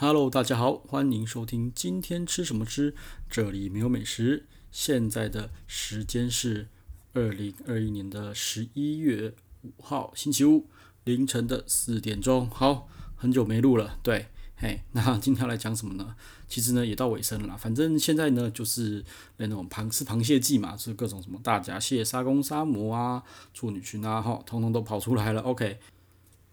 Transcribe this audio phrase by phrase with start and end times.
[0.00, 2.94] Hello，大家好，欢迎收听今天吃什么吃，
[3.28, 4.46] 这里没有美食。
[4.70, 6.68] 现在的时间是
[7.14, 10.68] 二零二一年的十一月五号星期五
[11.02, 12.48] 凌晨的四点钟。
[12.48, 16.14] 好，很久没录了，对，嘿，那今天要来讲什么呢？
[16.46, 19.04] 其实呢也到尾声了，反正现在呢就是
[19.38, 25.40] 那种螃吃螃蟹季嘛，是各种什么大闸蟹、沙公沙母啊、处女鲟啊，哈，通通都跑出来了。
[25.40, 25.80] OK。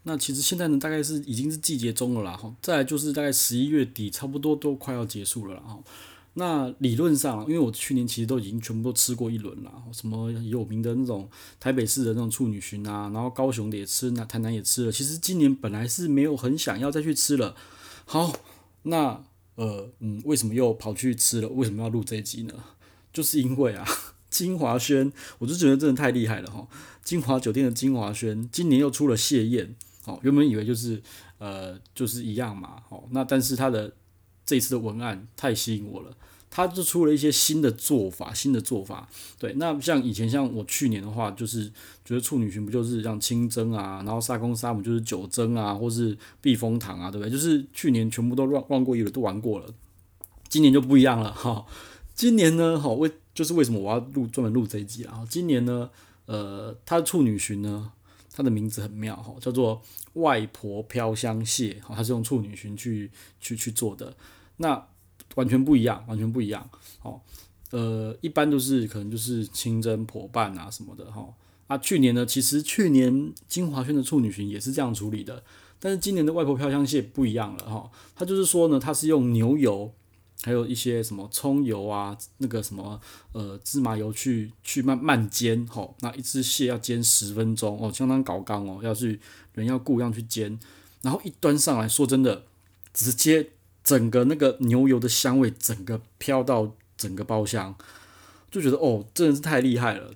[0.08, 5.78] 那其实现在呢，大概是已经是季节中了啦，哈，再来就是大概十一月底，差不多都快要结束了啦，哈。
[6.34, 11.28] 那理论上，因为我去年其实都已经全部都吃过一轮了，什么有名的那种
[11.58, 14.92] 台北市的那种处女鲟啊，然后高雄的也吃，那台南也吃了。
[14.92, 17.56] 其实今年本来是没有很想要再去吃了。
[18.04, 18.32] 好，
[18.84, 19.24] 那
[19.56, 21.48] 呃嗯，为什么又跑去吃了？
[21.48, 22.54] 为什么要录这一集呢？
[23.12, 23.84] 就是因为啊，
[24.30, 26.68] 金华轩，我就觉得真的太厉害了哈。
[27.02, 29.74] 金华酒店的金华轩今年又出了蟹宴。
[30.06, 31.02] 哦，原本以为就是，
[31.38, 32.82] 呃，就是一样嘛。
[32.88, 33.92] 哦，那但是他的
[34.44, 36.16] 这一次的文案太吸引我了，
[36.48, 39.08] 他就出了一些新的做法，新的做法。
[39.38, 41.70] 对，那像以前像我去年的话，就是
[42.04, 47.30] 觉得处女鲟不就是像清蒸啊，然后沙公沙母就是酒蒸啊，或是避风塘啊，对不对？
[47.30, 49.66] 就是去年全部都乱乱过一轮，都玩过了。
[50.48, 51.66] 今年就不一样了哈、哦。
[52.14, 55.26] 今年呢，哈、哦，为就是为什么我要录专门录这一集啊？
[55.28, 55.90] 今年呢，
[56.26, 57.90] 呃，他的处女鲟呢？
[58.36, 59.80] 它的名字很妙哈，叫做
[60.12, 64.14] 外婆飘香蟹，它是用处女裙去去去做的，
[64.58, 64.86] 那
[65.36, 66.68] 完全不一样，完全不一样。
[67.00, 67.18] 哦，
[67.70, 71.26] 呃，一般都是可能就是清蒸、破半啊什么的哈。
[71.66, 75.42] 啊，去年呢，其实去年金华轩的处女鲟也是这样处理的，
[75.80, 79.94] 但是今年的外婆飘香蟹不一样了哈，它就是说呢，它是用牛油。
[80.42, 83.00] 还有一些什么葱油啊，那个什么
[83.32, 89.18] 呃芝麻油去去慢慢煎吼，那一只蟹要煎十分钟哦，相当搞刚哦，要去
[89.54, 90.58] 人要顾样去煎，
[91.02, 92.44] 然后一端上来说真的，
[92.92, 93.50] 直接
[93.82, 97.74] 整个那个牛油的香味整个飘到整个包厢，
[98.50, 100.12] 就觉得哦，真的是太厉害了，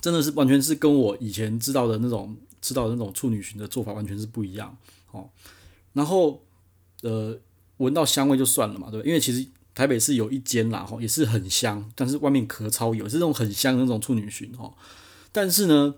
[0.00, 4.76] 真的是完全是跟我以前知道的那种知道的那种处女鲟的做法完全是不一样
[5.12, 5.30] 哦，
[5.92, 6.42] 然后
[7.02, 7.38] 呃。
[7.78, 14.74] 闻到香味就算了嘛，对，因为其实台北市有一间啦，吼，也是很香，但是外面壳超油，是那种很香的那种处女裙，吼。
[15.30, 15.94] 但是呢，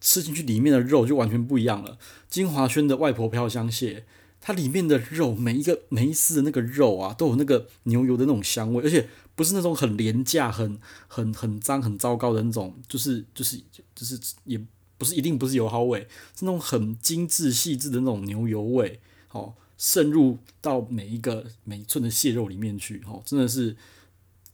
[0.00, 1.98] 吃进去里面的肉就完全不一样了。
[2.30, 4.06] 金华轩的外婆飘香蟹，
[4.40, 13.58] 它里面的肉每一个每一丝的那个肉啊，都有那个牛油的那种香味，而且不是那种很廉价、很很很脏、很糟糕的那种，就是就是
[13.94, 14.58] 就是也
[14.96, 16.00] 不是一定不是油耗味，
[16.34, 19.54] 是那种很精致细致的那种牛油味，吼。
[19.76, 23.76] 渗入到每一个每一寸的蟹肉里面去，哈，真的是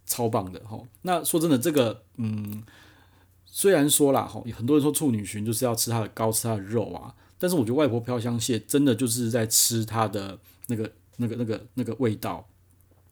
[0.07, 0.81] 超棒的，哈。
[1.03, 2.63] 那说真的，这个，嗯，
[3.45, 10.39] 虽然说啦，哈，很多人说处女鲟就是要吃它的膏，吃它的肉啊，但是我觉得外婆飘香蟹真的就是在吃它的
[10.69, 12.49] 那个、那个、那个、那个味道，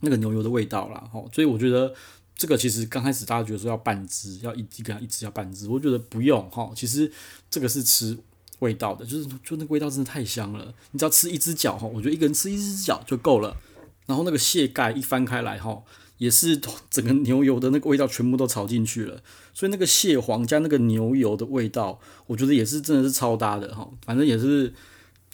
[0.01, 1.23] 那个牛油的味道啦，哈。
[1.33, 1.95] 所以我觉得
[2.35, 6.73] 这个其实刚开始大家觉得说要半只，要一一个一只要半只，我觉得不用，哈。
[6.75, 7.13] 其实
[7.51, 8.19] 这个是吃。
[8.61, 10.75] 味道的，就是就那个味道真的太香了。
[10.91, 13.57] 你只要吃一只脚哈，我觉得一个人吃一只脚就够了。
[14.07, 15.83] 然后那个蟹盖一翻开来哈，
[16.17, 16.57] 也是
[16.91, 19.23] 整个牛油的那个味道全部都炒进去了。
[19.53, 23.89] 所以那个蟹黄加那个牛油的味道，我觉得也是真的是超搭的哈。
[24.05, 24.73] 反正也是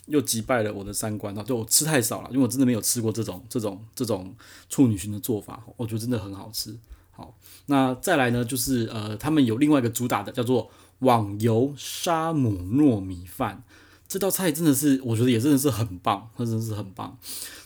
[0.07, 1.41] 又击败了我的三观啊！
[1.41, 4.35] 就我吃太少了，因为我真的没有吃过这种这种这种
[4.69, 6.75] 处女型的做法，我觉得真的很好吃。
[7.11, 7.33] 好，
[7.67, 10.69] 那再来呢，就是呃，他们有另外一个主打的叫做。
[10.99, 13.63] 网油沙母糯米饭
[14.07, 17.17] 这道菜真的是，我觉得也真的是很棒，它真的是很棒。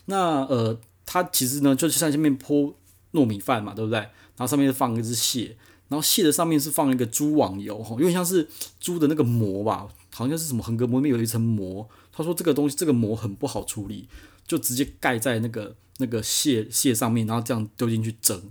[0.06, 2.74] 那呃，它其实呢，就是在下面泼
[3.12, 4.00] 糯米饭嘛，对不对？
[4.00, 5.58] 然后上面放一只蟹，
[5.90, 8.48] 然后蟹的上面是放一个猪网油，哈，有点像是
[8.80, 11.88] 猪的那个膜吧，好像是什么横膈膜里面有一层膜。
[12.12, 14.08] 他说这个东西这个膜很不好处理，
[14.48, 18.42] 就直接盖在那个那个蟹蟹上面，然后这样丢进去蒸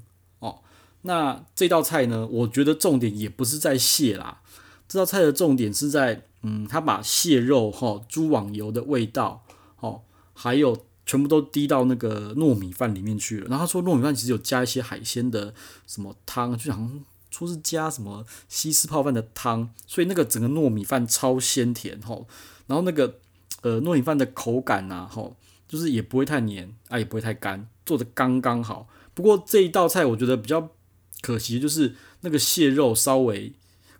[0.40, 0.60] 哦。
[1.02, 4.42] 那这道菜呢，我觉得重点也不是在蟹啦。
[4.88, 9.44] 这道菜的重点是在，嗯，他把蟹肉哈、猪网油的味道，
[9.80, 10.00] 哦，
[10.32, 13.48] 还有全部都滴到那个糯米饭里面去了。
[13.50, 15.52] 然后他说糯米饭其实有加一些海鲜的
[15.86, 22.18] 什么汤，就好像说是加什么西施泡饭的汤，所以那个整个糯米饭超鲜甜哈。
[22.66, 23.18] 然后那个
[23.60, 25.30] 呃糯米饭的口感呐，哈，
[25.68, 28.88] 就是也不会太黏啊，也不会太干，做的刚刚好。
[29.12, 30.70] 不过这一道菜我觉得比较
[31.20, 33.52] 可惜，就是那个蟹肉稍微。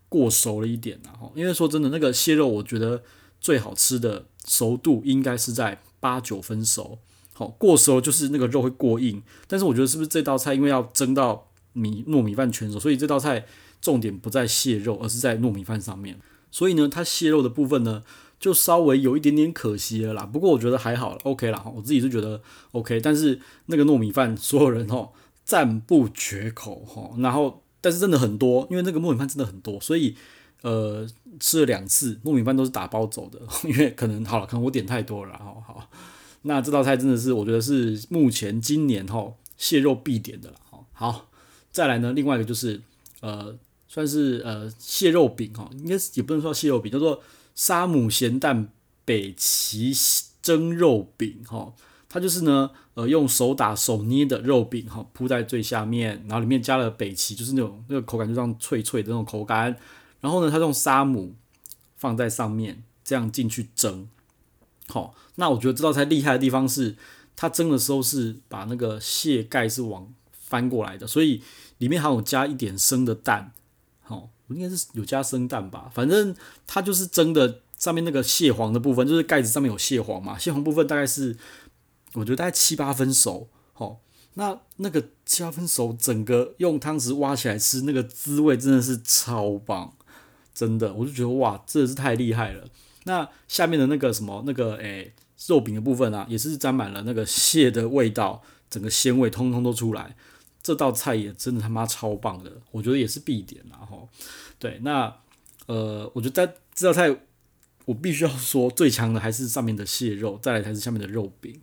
[0.09, 3.03] 过熟了一点啊，因为说真的，那个蟹肉我觉得
[3.41, 6.99] 最好吃的熟度应该是在八九分熟，
[7.35, 9.23] 好，过熟就是那个肉会过硬。
[9.47, 13.47] 但是我觉得是不是这道菜因为要蒸到米糯米饭全熟，所以这道菜
[13.81, 16.19] 重点不在蟹肉，而是在糯米饭上面。
[16.51, 18.03] 所以呢，它蟹肉的部分呢，
[18.41, 20.25] 就稍微有一点点可惜了啦。
[20.25, 22.41] 不过我觉得还好，OK 啦，我自己是觉得
[22.73, 22.99] OK。
[23.01, 25.11] 但是那个糯米饭，所有人哦
[25.45, 27.11] 赞不绝口哈。
[27.19, 30.17] 然后，但是真的很多，因为那个糯米饭真的很多，所以
[30.63, 31.07] 呃
[31.41, 35.63] 吃了两次糯米饭都是打包走的， 因为可能好了，可能我点太多了好。
[35.67, 35.91] 好，
[36.43, 40.57] 那这道菜真的是我觉得是目前今年哈蟹肉必点的了。
[40.93, 41.31] 好，
[41.71, 42.81] 再来呢，另外一个就是
[43.21, 43.57] 呃。
[43.91, 47.23] 算是呃蟹肉饼哈，应该也不能说蟹肉饼，叫做
[47.55, 48.69] 沙姆咸蛋
[49.07, 49.95] 北齐
[50.43, 51.73] 蒸肉饼哈。
[52.09, 59.77] 它就是呢呃用手打手捏的肉饼哈，铺在最下面，然后里面加了北芪，就是那种那个口感就这样脆脆的那种口感。
[60.21, 61.35] 然后呢，它用沙姆
[61.97, 64.09] 放在上面，这样进去蒸。
[64.89, 66.97] 好，那我觉得这道菜厉害的地方是，
[67.37, 71.43] 它蒸的时候是把那个蟹盖是往翻过来的，所以
[71.77, 73.53] 里面还有加一点生的蛋。
[74.01, 76.35] 好，应该是有加生蛋吧，反正
[76.67, 81.37] 它就是蒸的，上面那个蟹黄的部分，就是盖子上面有蟹黄嘛，蟹黄部分大概是，
[82.15, 83.99] 我觉得大概七八分熟，哦，
[84.35, 89.95] 那那个七八分熟，整个用汤匙挖起来吃，那个滋味真的是超棒，
[90.55, 92.69] 真的，我就觉得哇，真的是太厉害了。
[93.05, 95.15] 那下面的那个什么那个诶、
[95.47, 100.17] 肉饼的部分啊，也是沾满了那个蟹的味道，整个鲜味通通都出来。
[100.61, 104.07] 这道菜也真的他妈超棒的，我觉得也是必点，然后
[104.59, 105.15] 对，那
[105.67, 107.17] 呃，我觉得在这道菜
[107.87, 111.59] 我必须要说最强的还是上面的蟹肉，再来才是下面的肉饼，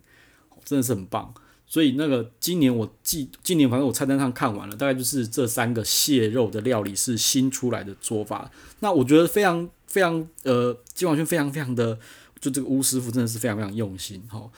[0.66, 1.32] 真的是很棒。
[1.66, 8.50] 所以那个今年我记，今年反正我菜单上看完了，大概就是这三个蟹肉的料理是新出来的做法。
[8.80, 11.98] 那我觉得非常非常呃，金华轩非常非常的，
[12.38, 14.50] 就这个吴师傅真的是非常非常用心哈，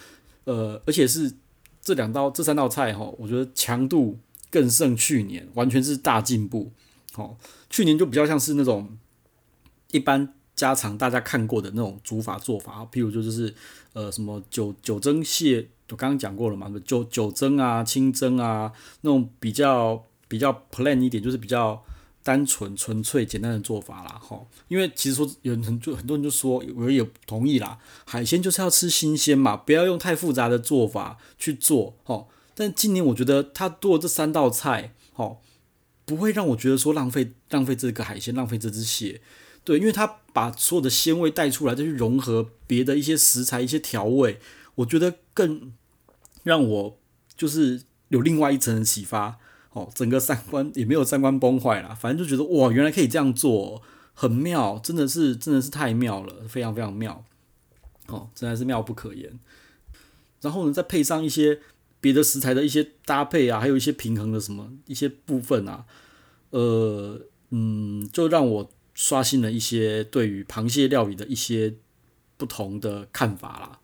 [0.45, 1.33] 呃，而且是
[1.81, 4.19] 这两道这三道菜哈，我觉得强度。
[4.51, 6.73] 更胜去年，完全是大进步。
[7.17, 7.37] 哦，
[7.69, 8.97] 去年就比较像是那种
[9.91, 13.55] 一般家常大家看过的那种煮法做法，譬如就就是
[13.93, 21.83] 呃什么九九蒸蟹，我刚刚讲过了嘛，酒酒蒸啊、清蒸啊，那种比较比较 plain 一点，就是比较
[22.23, 24.21] 单纯、纯粹、简单的做法啦。
[24.21, 31.97] 哈，因为其实说有人就很多人就说，我也同意啦，海鲜就是要吃新鲜嘛，不要用太复杂的做法去做。
[32.05, 32.27] 哈。
[32.55, 35.39] 但今年我觉得他做这三道菜，哦，
[36.05, 39.21] 不会让我觉得说浪费浪费这个海鲜，浪费这只蟹，
[39.63, 44.41] 对，因为他把所有的鲜味带出来，再去融合别的一些食材、一些调味，
[44.75, 45.73] 我觉得更
[46.43, 46.99] 让我
[47.37, 49.39] 就是有另外一层的启发，
[49.71, 53.81] 哦，整个三观也没有三观崩坏啦，反正就觉得哇，原来可以这样做，
[54.15, 57.25] 很妙，真的是真的是太妙了，非常非常妙，
[58.09, 59.39] 哦，真的是妙不可言。
[60.41, 61.61] 然后呢，再配上一些。
[62.01, 65.85] 别的食材的一些搭配啊，还有一些平衡的什么一些部分啊，
[66.51, 67.21] 呃，
[67.51, 71.75] 嗯，就让我刷新了一些对于螃蟹料理的一些
[72.37, 73.81] 不同的看法啦。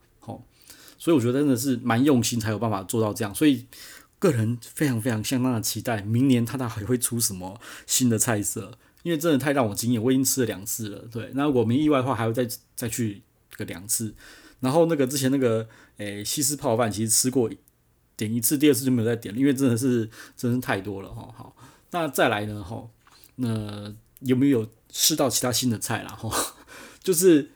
[1.04, 3.66] 所以我觉得真的是蛮用心才有办法做到这样，所以
[4.18, 11.00] 个人非常非常相当的期待明年他他还会出什么新的菜色，因为真的太让我惊艳，我已经吃了两次了。
[11.12, 13.22] 对，那如果没意外的话，还会再再去
[13.56, 14.14] 个两次。
[14.60, 15.68] 然后那个之前那个
[15.98, 17.50] 诶、西施泡饭，其实吃过。
[18.16, 21.28] 点一次，第二次就没有再点了，因为真的是真是太多了哈。
[21.36, 21.56] 好，
[21.90, 22.88] 那再来呢哈？
[23.34, 26.10] 那有没有吃到其他新的菜啦？
[26.10, 26.30] 哈，
[27.02, 27.50] 就是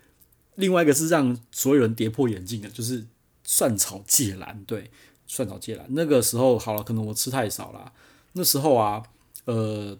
[0.56, 3.06] 另外一个是让所有人跌破眼镜的，就是
[3.48, 4.62] 蒜炒芥蓝。
[4.66, 4.90] 对，
[5.26, 7.90] 蒜炒芥蓝那个时候好了，可能我吃太少了。
[8.34, 9.02] 那时候啊，
[9.46, 9.96] 呃，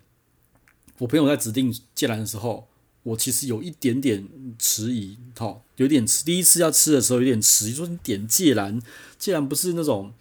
[0.99, 2.69] 我朋友在指定芥蓝的时候，
[3.05, 4.29] 我其实有一点点
[4.59, 6.23] 迟疑，哈，有点迟。
[6.27, 8.79] 第一次要吃的时候有点迟疑，说你点芥蓝，
[9.19, 10.13] 芥蓝不是那种。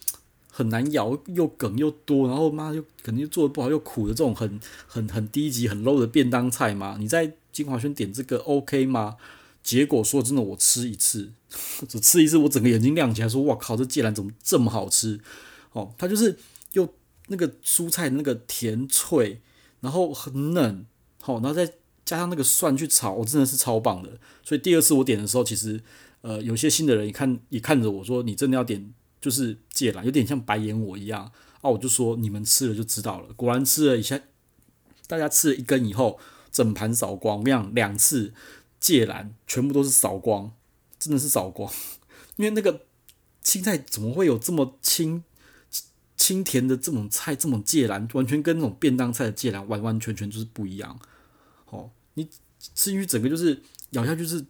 [0.50, 6.98] 很难咬，又梗又多，然后妈又肯定做的不好又苦的这种很很很低级很 low 的便当菜吗？
[7.00, 9.18] 你在金华轩点这个 OK 吗？
[9.68, 11.34] 结果说真的，我吃一次，
[11.90, 15.20] 只吃一次，我整个眼睛亮起来，说哇靠，这芥蓝怎么这么好吃？
[15.74, 16.38] 哦，它就是
[16.72, 16.94] 又
[17.28, 19.42] 那个蔬菜那个甜脆，
[19.82, 20.86] 然后很嫩，
[21.22, 21.66] 好，然后再
[22.06, 24.18] 加上那个蒜去炒，我真的是超棒的。
[24.42, 25.82] 所以第二次我点的时候，其实
[26.22, 28.94] 呃有些新的人也看也看着我说，你真的要点。
[29.20, 31.30] 就是芥蓝，有点像白眼我一样
[31.62, 31.70] 啊！
[31.72, 33.34] 我就说你们吃了就知道了。
[33.34, 34.18] 果然吃了一下，
[35.08, 36.20] 大家吃了一根以后，
[36.52, 37.40] 整盘扫光。
[37.40, 38.32] 我跟你讲，两次
[38.88, 40.54] 芥蓝全部都是扫光，
[40.98, 41.72] 真的是扫光。
[42.38, 42.86] 因为那个
[43.42, 45.24] 青菜怎么会有这么清
[46.16, 47.36] 清甜的这种菜？
[47.36, 51.00] 这种芥蓝完全跟那种便当菜的芥蓝完完全全就是不一样。
[51.66, 52.30] 哦，你
[52.60, 54.46] 吃进去整个就是咬下去是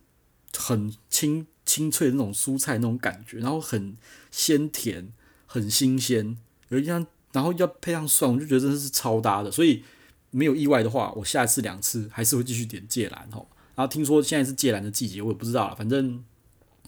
[0.55, 1.47] 很清。
[1.67, 3.97] 清脆的那种蔬菜那种感觉，然后很
[4.31, 5.11] 鲜甜，
[5.45, 6.37] 很新鲜，
[6.69, 9.51] 有一样，然后要配上蒜，我就觉得真的是超搭的。
[9.51, 9.83] 所以
[10.31, 13.49] 没有意外的话，我下一次两次还是会继续点芥蓝吼。
[13.77, 15.75] 然后听说现在是芥蓝的季节，我也不知道了。
[15.75, 16.23] 反正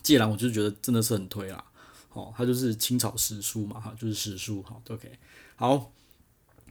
[0.02, 1.64] 芥蓝，我就觉得真的是很推啦。
[2.14, 5.12] 哦，它就是青草时蔬嘛，哈，就是时蔬，好，OK。
[5.56, 5.92] 好，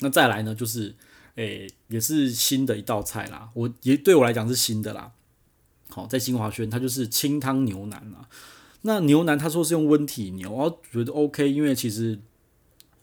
[0.01, 0.93] 那再来呢，就是
[1.37, 3.49] 诶、也是新的一道菜啦。
[3.55, 5.13] 我也对我来讲是新的啦。
[5.89, 8.29] 好，在新华轩，它就是清汤牛腩啊。
[8.83, 12.19] 那牛腩他说是用温体牛，我觉得 OK，因为其实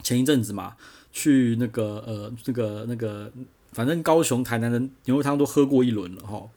[0.04, 0.76] 前一阵子嘛，
[1.14, 3.32] 去那个呃那个那个，
[3.72, 6.50] 反正高雄、台南的牛肉汤都喝过一轮了哈。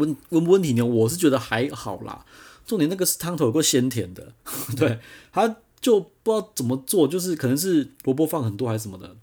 [0.00, 2.26] 温温温体牛，我是觉得还好啦。
[2.66, 4.32] 重点那个是汤头有够鲜甜的，
[4.76, 4.98] 对，
[5.32, 9.16] 他就不知道怎么做，就是可能是萝卜放很多还是什么的，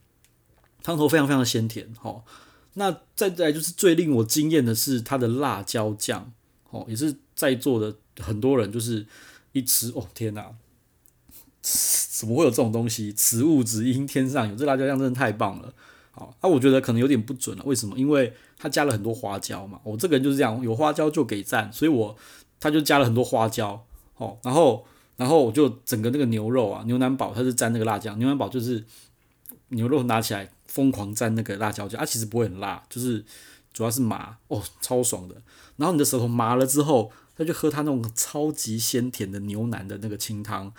[0.83, 2.23] 汤头非常非常鲜甜哦。
[2.75, 6.31] 那再来就是最令我惊艳的是它的辣椒酱，
[6.69, 7.95] 哦，也是在座的。
[8.19, 9.05] 很多人就是
[9.51, 10.49] 一吃哦，天哪，
[11.61, 13.13] 怎么会有这种东西？
[13.13, 15.71] 此物只应天上有，这辣椒酱真的太棒了。
[16.17, 17.63] 好，那、啊、我觉得可能有点不准了。
[17.65, 17.97] 为什么？
[17.97, 19.79] 因为他加了很多花椒嘛。
[19.83, 22.15] 我这个人就是这样，有花椒就给赞，所以我
[22.59, 23.85] 他就加了很多花椒。
[24.17, 24.83] 哦，然后
[25.15, 28.83] 然后我就整个那个牛肉啊，牛腩堡它是沾那个辣酱，牛腩堡就是
[29.69, 33.23] 牛肉拿起来疯狂沾那个辣椒酱，它、啊、其实不会很辣，就是
[33.71, 35.35] 主要是麻哦，超爽的。
[35.75, 37.11] 然后你的舌头麻了之后。
[37.39, 40.73] 他就喝他那种超级鲜甜的牛腩的那个清汤，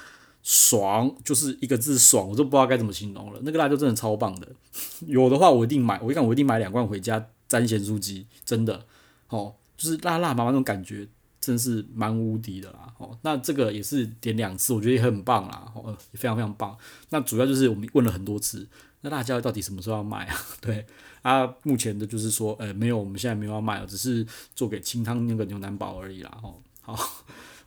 [0.50, 3.38] 爽，就是一个字爽，我都不知道该怎么形容了。
[3.42, 4.48] 那个辣椒真的超棒的，
[5.06, 8.86] 有的话我一定买，我一看我一定买两罐回家沾咸酥鸡，真的，
[9.28, 11.06] 哦，就是辣辣麻麻那种感觉，
[11.38, 12.90] 真是蛮无敌的啦。
[12.96, 16.74] 哦，那这个也是点两次，我觉得也很棒啦，哦，也非常非常棒。
[17.10, 18.66] 那主要就是我们问了很多次，
[19.02, 20.36] 那辣椒到底什么时候要卖啊？
[20.62, 20.86] 对。
[21.20, 26.38] 啊，目前的就是说，呃，没有，我们现在没有要卖，只是做给清汤那个牛腩堡而已啦。
[26.42, 26.96] 哦，好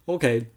[0.05, 0.47] ，OK。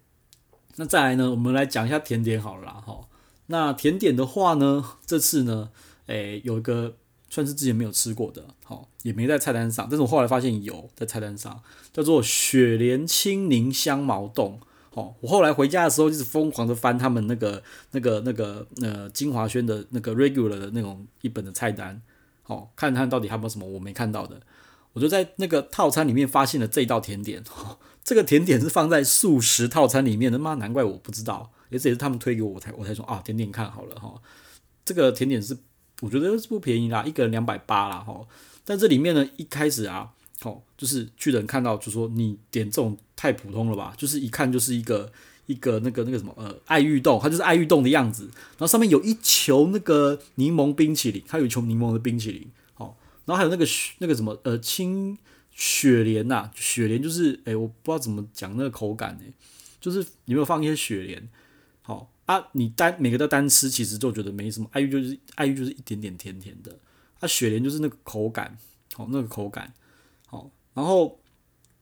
[0.77, 2.83] 那再来呢，我们来讲一下甜点好了啦。
[2.85, 3.07] 吼，
[3.47, 5.69] 那甜点的话呢，这次呢，
[6.07, 6.95] 诶，有一个
[7.29, 11.61] 算是之前没有吃过的，好，也没在菜单上，但是我后来发现有在菜单上，
[11.93, 14.59] 叫做雪莲青柠香茅冻。
[14.91, 22.01] 哦，我后来回家的时候，就是疯狂的翻他们那个、那个、那个呃金华轩的那个 regular 的那种一本的菜单。
[22.47, 24.39] 哦，看看到底还有没有什么我没看到的，
[24.93, 27.43] 我就在那个套餐里面发现了这一道甜点。
[28.05, 30.53] 这个甜点是放在素食套餐里面的吗？
[30.53, 34.13] 难怪我不知道，也是也是他们推给我，我才我才说啊，点点看好了哈。
[34.85, 35.57] 这个甜点是
[35.99, 38.25] 我觉得是不便宜啦，一个人两百八啦哈。
[38.63, 40.11] 但这里面呢，一开始啊，
[40.43, 45.11] 哦，就是去的人看到就说你点这种太普通了吧，就是一看就是一个。
[45.47, 53.63] 一个那个那个什么呃爱玉冻，它就是爱玉冻的样子，然后上面有一球那个柠檬冰淇淋，它有一球柠檬的冰淇淋，好，然后还有那个
[53.99, 55.15] 那个什么呃青
[55.55, 59.33] 雪莲呐，雪莲就是哎我不知道怎么讲那个口感哎，
[59.81, 61.27] 就是有没有放一些雪莲，
[61.81, 66.77] 好啊，你单每个都单吃其实就觉得没什么，爱玉就是爱玉就是一点点甜甜的，
[67.19, 68.55] 啊雪莲就是那个口感，
[68.93, 69.73] 好那个口感，
[70.27, 71.19] 好，然后。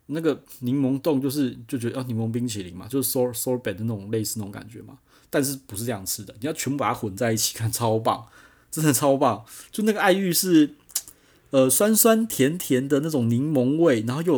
[0.08, 5.00] 那个柠檬冻就是就觉得啊柠檬冰淇淋嘛，就是 sor sorbet 的那种类似那种感觉嘛，
[5.30, 8.28] 但是不是这样吃的，你要全部把它混在一起看，超棒，
[8.70, 9.46] 真的超棒。
[9.72, 10.76] 就那个爱玉是
[11.54, 14.34] 呃酸酸甜甜的那种柠檬味，然后又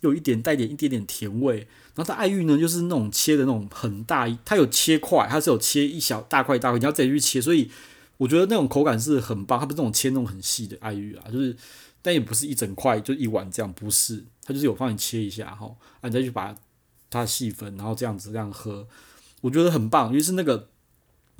[0.00, 1.58] 又有一点带点一点点甜味，
[1.94, 7.70] 然后它爱玉呢就是那种切的那种很大，它有切块，它是有切一小大块大块，你要自己去切，所以
[8.16, 11.54] 我觉得那种口感是很棒，它不是那种切那种很细的爱玉啊，就是。
[12.02, 15.66] 但也不是一整块就一碗这样，不是，它就是有放你切一下哈，
[16.00, 16.54] 啊，你再去把
[17.10, 18.86] 它细分，然后这样子这样喝，
[19.40, 20.14] 我觉得很棒。
[20.14, 20.68] 于是那个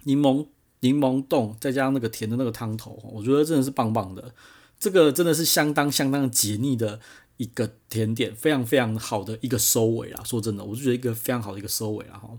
[0.03, 0.45] 柠檬
[0.81, 4.35] 柠檬冻，再加上那个甜的那个汤头，我觉得真的是棒棒的。
[4.79, 7.01] 这个真的是相当相当解腻的
[7.37, 10.23] 一个甜点，非常非常好的一个收尾啦。
[10.25, 12.31] 说真的，我就觉得一个非常好的一个收尾啦哈。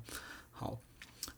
[0.51, 0.77] 好，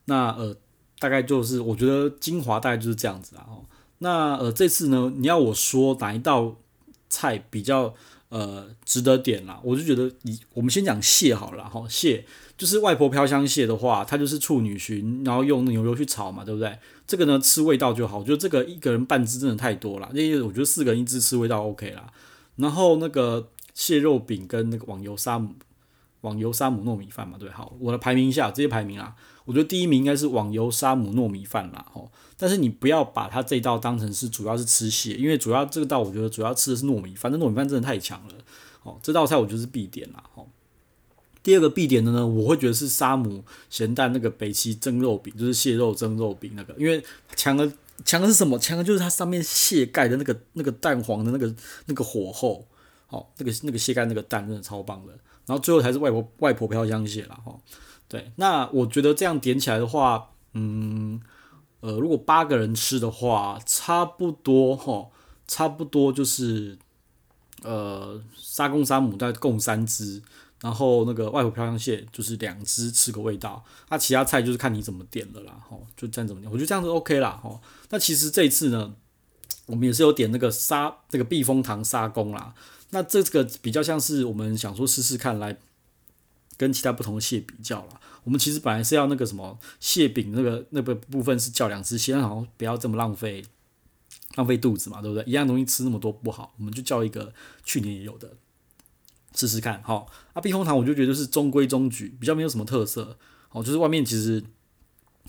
[0.05, 0.55] 那呃，
[0.99, 3.61] 大概就是我觉得精华大概就是这样子啦哈。
[3.99, 6.55] 那呃，这次呢，你要我说哪一道？
[7.11, 7.91] 菜比较
[8.29, 12.23] 呃值得点啦，我就觉得你我们先讲蟹好了哈，蟹
[12.59, 16.77] 就是外婆飘香蟹的话，它就是处女蟳，然后用牛油去炒嘛，对不对？
[17.07, 22.11] 这个呢吃味道就好，我觉得这个一个人半只真的太多了，那我觉得四个人一只吃味道 OK 啦。
[22.57, 25.55] 然后那个蟹肉饼跟那个网油沙姆
[26.21, 29.15] 网油沙姆糯米饭嘛，对，好，我的排名一下，这些排名啊。
[29.45, 32.11] 我觉得第一名应该是网油沙姆糯米饭啦，吼！
[32.37, 38.33] 但是你不要把它这道当成是主要是吃蟹，因为主要这个道我觉得主要吃的是糯米饭，那糯米饭真的太强了，
[38.83, 40.47] 哦，这道菜我觉得是必点啦，吼！
[41.41, 47.03] 第二个必点的呢，我会觉得是沙姆咸蛋那个北齐蒸肉饼，就是蟹肉蒸肉饼那个，因为
[47.35, 47.71] 强的
[48.05, 48.57] 强的是什么？
[48.59, 51.53] 强的就是它上面蟹盖的那个那个蛋黄的那个
[51.85, 52.65] 那个火候，
[53.09, 55.13] 哦，那个那个蟹盖那个蛋真的超棒的，
[55.45, 57.59] 然后最后才是外婆外婆飘香蟹啦，吼！
[58.07, 61.21] 对，那我觉得这样点起来的话，嗯，
[61.81, 65.09] 呃，如果八个人吃的话，差不多哈，
[65.47, 66.77] 差不多就是
[67.61, 70.23] 呃沙公沙母再共三只，
[70.61, 73.63] 然后那个外婆漂香蟹就是两只，吃个味道。
[73.89, 77.61] 那、其他菜就是看你怎么点的啦，吼，就这样怎么点，我觉得这样子 OK 啦，吼。
[77.89, 78.93] 那其实这一次呢，
[79.67, 82.53] 我们也是有点那个沙那个避风塘沙公啦。
[82.91, 85.57] 那这个比较像是我们想说试试看来
[86.57, 88.01] 跟其他不同的蟹比较啦。
[88.23, 93.45] 我们其实本来是要那个什么蟹饼那个那个部分是叫两只蟹，好像不要这么浪费
[94.35, 95.23] 浪费肚子嘛，对不对？
[95.25, 98.33] 一样东西吃那么多不好，我们就叫一个去年也有的
[99.35, 99.81] 试试看。
[99.83, 103.17] 好，啊，避风塘我就觉得是中规中矩，比较没有什么特色。
[103.49, 104.43] 好，就是外面其实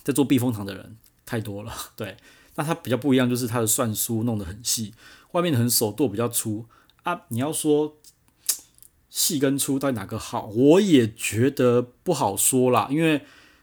[0.02, 2.16] 在做避风塘的人太多了， 对。
[2.56, 4.92] 那它比较不一样，就是它的蒜酥弄得很细，
[5.32, 6.66] 外面很手剁比较粗
[7.04, 7.22] 啊。
[7.28, 7.96] 你要说
[9.08, 12.88] 细跟粗到底哪个好，我也觉得不好说啦。
[12.90, 13.22] 因为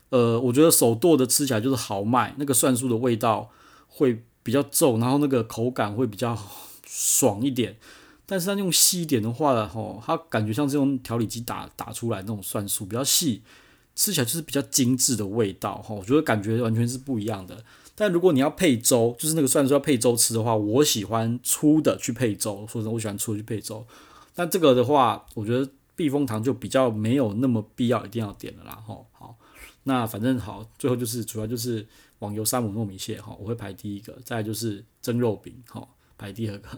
[0.09, 3.51] 呃，我觉得手剁的吃起来就是豪迈，那个蒜酥的味道
[3.87, 6.35] 会比较重，然后那个口感会比较
[6.87, 7.77] 爽一点。
[8.29, 13.41] 但是它用细一点的话，吼，它感觉像是用调理机打打出来那种蒜酥，比较细，
[13.95, 17.63] 吃起来就是比较精致的味道，吼，我觉得感觉完全是不一样的。
[17.95, 22.67] 但如果你要配粥，就是那个蒜酥要配粥吃的话，我喜欢粗的去配粥。
[22.67, 23.87] 说真的，我喜欢粗的去配粥。
[24.35, 28.77] 但这个的话，我觉得避风塘就比较没有那么必要一定要点的啦。
[28.85, 29.35] 吼，好，
[29.83, 31.87] 那反正好，最后就是主要就是
[32.19, 34.15] 网油沙姆糯米蟹哈，我会排第一个。
[34.23, 36.69] 再就是蒸肉饼哈，排第二个。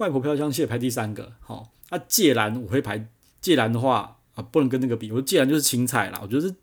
[0.00, 1.32] 外婆飘香蟹排第三个。
[1.40, 3.08] 好，那芥兰我会排
[3.40, 5.12] 芥兰的话啊，不能跟那个比。
[5.12, 6.54] 我芥兰就是青菜啦，我觉得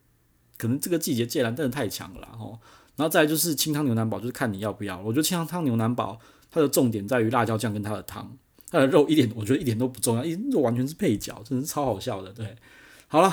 [0.58, 2.30] 可能这个季节芥兰真的太强了啦。
[2.38, 2.60] 吼。
[2.96, 5.00] 然后再来就是清汤牛腩煲，就是看你要不要。
[5.02, 8.36] 我觉得清汤牛腩煲它的重点在于辣椒酱跟它的汤，
[8.72, 12.32] 它的肉一点我觉得一点都不重要，一肉完全是配角，真的是超好笑的。
[12.32, 12.56] 对，
[13.08, 13.32] 好了，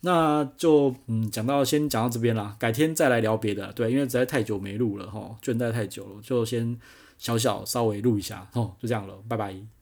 [0.00, 3.72] 那就嗯讲到先讲到这边啦，改天再来聊别的。
[3.72, 6.76] 对，因为实在太久没录了哈，倦怠太久了，就先
[7.18, 9.73] 小小稍微录一下哦，就这样了，拜拜。